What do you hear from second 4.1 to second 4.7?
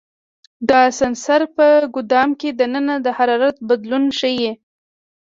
ښيي.